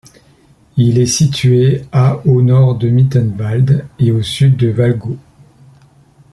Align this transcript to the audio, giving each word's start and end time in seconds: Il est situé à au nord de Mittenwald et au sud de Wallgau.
Il 0.77 0.97
est 0.97 1.05
situé 1.05 1.83
à 1.91 2.25
au 2.25 2.41
nord 2.41 2.75
de 2.79 2.89
Mittenwald 2.89 3.85
et 3.99 4.11
au 4.11 4.23
sud 4.23 4.57
de 4.57 4.71
Wallgau. 4.73 5.15